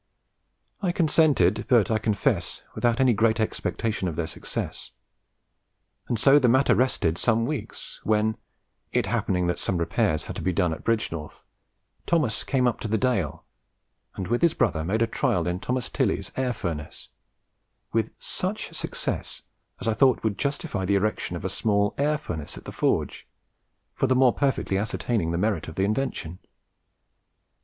I 0.81 0.91
consented, 0.91 1.65
but, 1.67 1.91
I 1.91 1.99
confess, 1.99 2.63
without 2.73 2.99
any 2.99 3.13
great 3.13 3.39
expectation 3.39 4.07
of 4.07 4.15
their 4.15 4.25
success; 4.25 4.93
and 6.07 6.17
so 6.17 6.39
the 6.39 6.47
matter 6.47 6.73
rested 6.73 7.19
some 7.19 7.45
weeks, 7.45 8.01
when 8.03 8.35
it 8.91 9.05
happening 9.05 9.45
that 9.45 9.59
some 9.59 9.77
repairs 9.77 10.23
had 10.23 10.35
to 10.37 10.41
be 10.41 10.53
done 10.53 10.73
at 10.73 10.83
Bridgenorth, 10.83 11.45
Thomas 12.07 12.43
came 12.43 12.65
up 12.67 12.79
to 12.79 12.87
the 12.87 12.97
Dale, 12.97 13.45
and, 14.15 14.27
with 14.27 14.41
his 14.41 14.55
brother, 14.55 14.83
made 14.83 15.03
a 15.03 15.05
trial 15.05 15.45
in 15.45 15.59
Thos. 15.59 15.87
Tilly's 15.87 16.31
air 16.35 16.53
furnace 16.53 17.09
with 17.93 18.09
such 18.17 18.73
success 18.75 19.43
as 19.79 19.87
I 19.87 19.93
thought 19.93 20.23
would 20.23 20.35
justify 20.39 20.83
the 20.83 20.95
erection 20.95 21.35
of 21.35 21.45
a 21.45 21.47
small 21.47 21.93
air 21.99 22.17
furnace 22.17 22.57
at 22.57 22.65
the 22.65 22.71
Forge 22.71 23.27
for 23.93 24.07
the 24.07 24.15
more 24.15 24.33
perfectly 24.33 24.79
ascertaining 24.79 25.29
the 25.29 25.37
merit 25.37 25.67
of 25.67 25.75
the 25.75 25.85
invention. 25.85 26.39